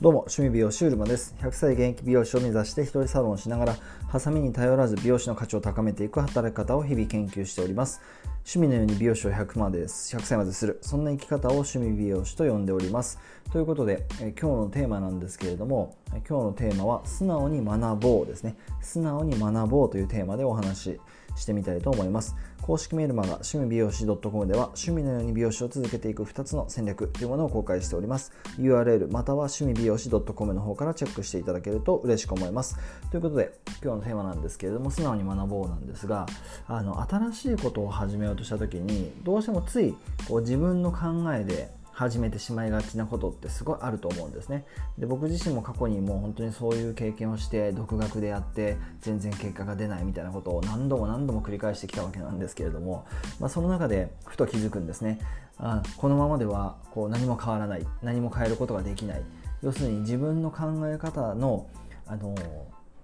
[0.00, 1.34] どうも、趣味美容師うるまです。
[1.40, 8.00] 100歳現役美容師を目指して一人サロンをしながら、ハサミに頼らず美容師の価値を高めていく働き方を日々研究しております。
[8.48, 9.82] 趣味のように美容師を100まで。
[9.82, 10.78] 100歳までする。
[10.80, 13.18] そんな生き方を趣味美容師と呼んでおります。
[13.52, 18.56] ということで、え今日のテーマなんですけれども、今日のテーマは、素直に学ぼうですね。
[18.80, 21.00] 素直に学ぼうというテーマでお話し
[21.36, 22.36] してみたいと思います。
[22.62, 28.32] 公式メールマガ趣味美容師 .com では趣味のように美容師を続けていく2つの戦略というものを公開しております。
[28.58, 32.76] URL または趣味美容師 .com の方からチェックしていただけると嬉しく思います。
[33.10, 36.26] ということで今日のテーマなんですけれども素直に学ぼうなんですが
[36.66, 39.94] あの新しいことを始めようとした時にどうしてもつい
[40.28, 40.98] こう自分の考
[41.34, 44.64] えで始めてしまいがちなことってすごいあると思うんですね。
[44.98, 53.04] で僕自身も過去にもう本当にそういう経験をして独学でやって全然結果が出ないみたいなことを何度も何度も繰り返してきたわけなんですけれども、
[53.40, 55.18] まあ、その中でふと気づくんですね。
[55.58, 59.22] あこのままではこう何も変わらない何も変えることができない。
[59.60, 61.66] 要するに自分の考え方の
[62.06, 62.36] あの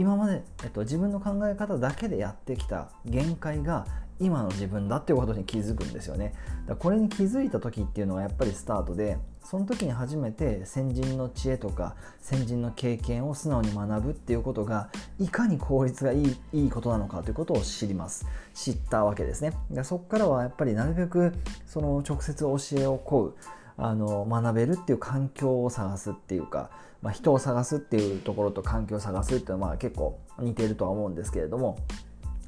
[0.00, 3.86] 今まで、えっと、自分の考え方だけでやってきた限界が
[4.18, 6.32] 今の自分だっていうことに気づくんですよね。
[6.66, 18.24] だこれに気づいた時っていうのはやっぱりスタートでその時に初めて先人の知恵とか先人の経験を素直に学ぶっていうことがいかに効率がいいいいことなのかということを知ります。
[18.54, 19.52] 知ったわけですね。
[19.70, 21.34] でそこからはやっぱりなるべく
[21.66, 23.34] その直接教えを請う。
[23.80, 31.78] あの学べるっていう環境を探すっていうか、まあ、人を探すっていうところと環境を探すっていうのはまあ結構似てるとは思うんですけれども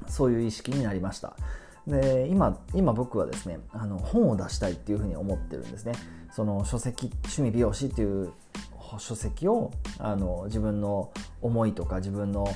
[0.07, 1.37] そういう意識になりました。
[1.87, 5.93] で今今僕はですねあの本を出したいっていうふうに思ってるんですね。
[6.31, 8.33] その書籍趣味美容師っていう
[8.99, 12.47] 書籍をあの自分の思いとか自分の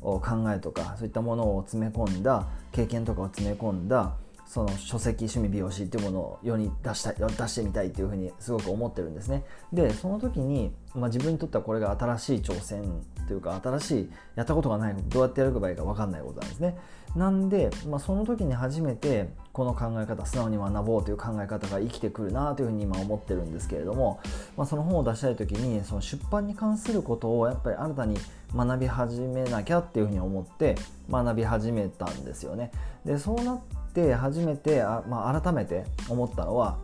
[0.00, 0.20] 考
[0.54, 4.14] えとかそういったものを詰め込んだ経験とかを詰め込んだ
[4.52, 9.44] その書籍趣味美容師っていうものを世に出したい出してみたいっていうふうにすごく思ってるんですね。
[9.72, 16.76] でその時に、まあ、自分にとってはこれが新しい挑戦というか新しいやったことがないどうやってやればいいか分かんないことなんですね。
[17.16, 24.20] なんで、まあ、その時に初めてこの考え方素直に学ぼうという考え方が生きてくるなというふうに今思ってるんですけれども、
[24.58, 28.18] まあ、その本を出したい時にその出版に関することをやっぱり新たに
[28.54, 30.74] 学び始めなきゃっていうふうに思って
[31.10, 32.70] 学び始めたんですよね。
[33.06, 33.60] でそうなっ
[33.94, 36.78] て初めてあ、まあ、改めて思ったのは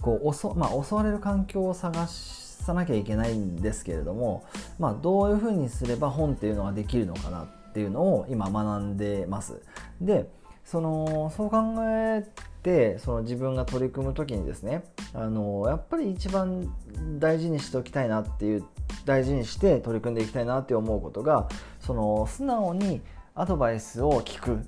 [0.00, 4.44] こう襲,、まあ、襲われる環境を探さなきゃいけないんですけれども、
[4.78, 9.60] まあ、どういうふうにすれば本っていうのができるのかなっていうのを今学んでます。
[10.00, 10.28] で
[10.64, 12.26] そのそう考え
[12.62, 14.82] てその自分が取り組む時にですね
[15.14, 16.74] あのやっぱり一番
[17.20, 18.64] 大事にしておきたいなっていう
[19.04, 21.48] 大事にして取り組んでいきたいなって思うことが
[21.78, 23.00] その素直に
[23.36, 24.66] アドバイスを聞く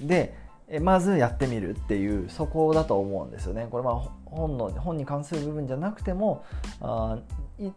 [0.00, 0.34] で
[0.80, 3.68] まずやってみるっていうそこだと思うんですよね。
[3.70, 3.94] これまあ
[4.24, 6.44] 本の本に関する部分じゃなくても
[6.80, 7.18] あ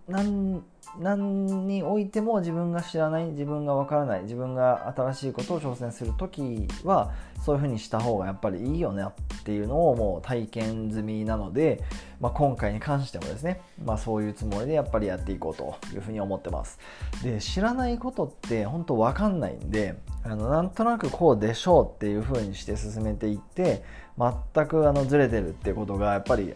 [0.08, 0.64] 何
[0.98, 11.82] 何においても自分が知らない自分がわからない自分が新しいことを挑戦する時はそういうふうにした方がやっぱりいいよねっていうのをもう体験済みなので、
[12.20, 16.80] まあ、今回に関してもですね、まあ、そういうつもりでやっぱりやっていこうというふうに思ってます。
[17.24, 23.84] で知らないことって本当わかんないんであのなんとなくこうでしょうっていうふうにして進めていって
[24.18, 26.54] 全くあのずれてるってことがやっぱり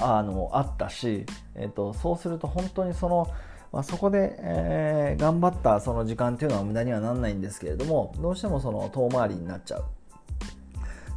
[0.00, 3.28] あのあったし、えーと、そうすると本当にその、
[3.72, 9.84] まあ、そこで、えー、頑張ったその時間っていうのは無駄にはならないんですけれどもどうしてもその遠回りになっちゃう。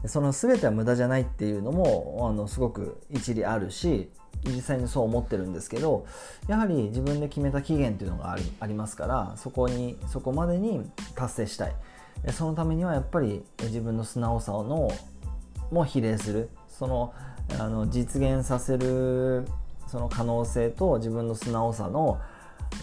[0.05, 4.09] その全ては無駄じゃないっていうのもあのすごく一理あるし
[4.43, 6.05] 実際にそう思ってるんですけど
[6.47, 10.81] やはり自分で決めた期限っていうのがありありますからそこにそこまでに
[11.15, 11.75] 達成したい。
[12.31, 14.89] そのためにはやっぱり自分の素直さの
[15.71, 16.49] も比例する。
[16.67, 17.13] その
[17.59, 19.45] あの実現させる
[19.87, 22.19] その可能性と自分の素直さの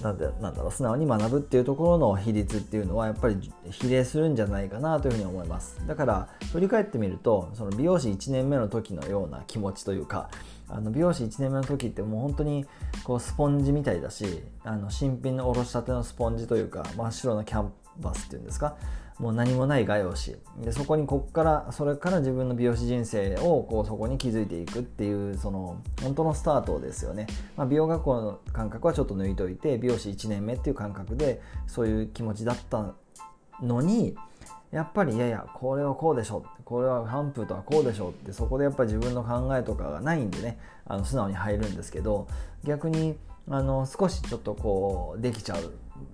[0.03, 5.81] なんでなんだろう素直に学ぶっていうところの比率っていうのはやっぱり比例するんじゃないかなというふうに思います。
[5.89, 10.31] だから振り返ってみるとその美容師1年目の時のような気持ちというか
[10.69, 12.65] あの美容師1年目の時ってもう本当に
[13.03, 18.77] こうスポンジみたいだしあの新品のおろしたてのスポンジというか真っ白なキャンバスっていうんですか？
[19.21, 27.27] もう何もない画用紙でそこにこっからそれから自分の美容師人生をこうそこに築いていくっていうその本当のスタートですよね、
[27.57, 32.95] まあ、美容学校の感覚はちょっと抜いといて美容師1年目っていう感覚でそういう気持ちだった
[33.63, 34.17] のに
[34.73, 40.59] やっぱりいやいやこれはこうでしょこれはハンプとはこうでしょってそこでやっぱり自分の考えとかがないんでね。
[40.91, 42.27] あの素直に入るんですけど
[42.65, 43.17] 逆に
[43.49, 45.73] あの少しちょっとこうできちゃう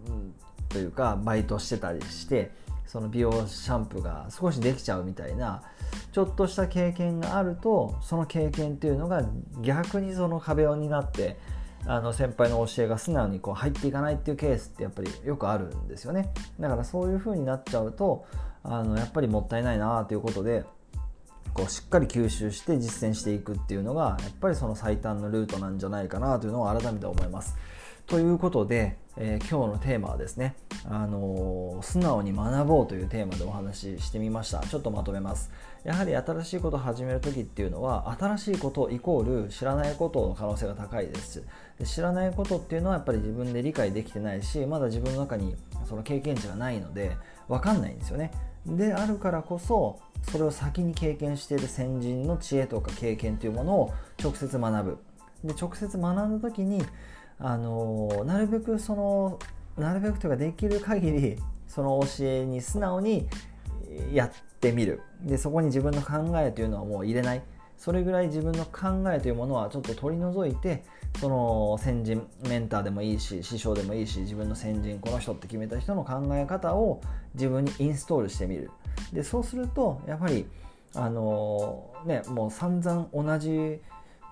[0.08, 0.34] うん
[0.68, 2.50] というかバイトしてたりして
[2.86, 5.62] その美容シャンプーが少しできちゃうみたいな
[6.12, 9.22] ちょっとした経験があるとその経験っていうのが
[9.60, 11.36] 逆にその壁になって
[11.86, 18.26] あの先輩の教えが素直にこう入っていかないっていうケースってやっぱりよくあるんですよねだからそういう風になっちゃうと
[18.64, 20.64] あのやっぱりもったいないなということで
[21.54, 27.56] こうしっかり吸収して実践していくっていうのがやっぱりその最短のルートなんじゃないかなというのを改めて思います。
[28.06, 30.54] ということで、えー、今日のテーマはですね、
[30.88, 34.60] あのー、素直に学ぼうというテーマでお話ししてみました。
[34.60, 35.50] ちょっとまとめます。
[35.82, 41.42] やはり新しいことを始める時っていうのは新しいことイコール知らないことの可能性が高いです。
[41.80, 47.16] で知らないことっていうのはやっぱり自分で理解できてないしまだ自分の中にその経験値がないので
[47.48, 48.30] 分かんないんですよね。
[48.66, 53.92] であるからこそそれを先に経験している先人の知恵とか経験というものを
[54.22, 54.98] 直接学ぶ。
[55.44, 56.82] で直接学んだ時に
[57.38, 59.38] あのなるべくその
[59.76, 61.36] なるべくというかできる限り
[61.66, 63.28] その教えに素直に
[64.12, 64.30] やっ
[64.60, 65.02] てみる。
[65.22, 67.42] でそこに自分の考えというのはもう入れない。
[67.76, 70.82] それぐらい自分の考えというものはちょっと取り除いて
[71.20, 77.02] その先人メンターでもいいし師匠でもいいし自分の先人この人って決めた人の考え方を
[77.34, 78.70] 自分にインストールしてみる。
[79.12, 80.46] でそうするとやっぱり
[80.94, 83.80] あのねもう散々同じ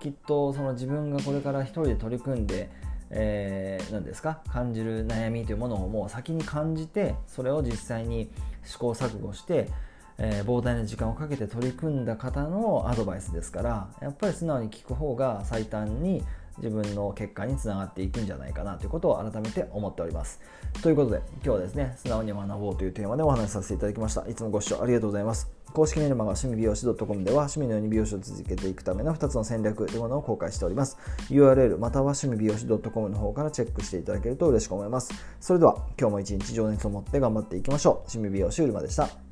[0.01, 2.69] きっとその自分がこれから一人で取り組んで
[3.09, 4.39] えー、ですか？
[4.49, 8.29] 感じる悩みというものをもう先に感じてそれを実際に
[8.63, 9.69] 試行錯誤して、
[10.17, 16.23] えー、膨大な時間をかけて取り組んだ方のアドバイスですからやっぱり素直に聞く方が最短に
[16.57, 20.39] 自分の結果につながっていくんじゃないかなということを改めて思っております。
[20.81, 24.27] ということで今日はですね素直に学ぼうというテーマでお話しさせていただきました。
[24.27, 25.49] いつもご視聴ありがとうございます。
[25.73, 30.97] 公式メルマガ趣味美容師 .com では趣味のように美容師を続けていくための2つの戦略というものを公開しております。
[31.29, 35.11] URL または趣味美容師 .com の方からチェックしていただけると嬉しく思います。
[35.41, 37.93] それでは今日も一日情熱を持って頑張っていきましょう。
[37.95, 39.24] 趣味美容師うるまでした。